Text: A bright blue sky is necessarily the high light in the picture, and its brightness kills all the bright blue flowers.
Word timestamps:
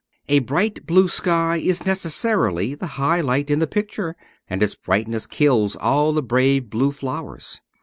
A 0.27 0.39
bright 0.39 0.87
blue 0.87 1.07
sky 1.07 1.57
is 1.57 1.85
necessarily 1.85 2.73
the 2.73 2.87
high 2.97 3.21
light 3.21 3.51
in 3.51 3.59
the 3.59 3.67
picture, 3.67 4.15
and 4.49 4.63
its 4.63 4.73
brightness 4.73 5.27
kills 5.27 5.75
all 5.75 6.11
the 6.11 6.23
bright 6.23 6.71
blue 6.71 6.91
flowers. 6.91 7.61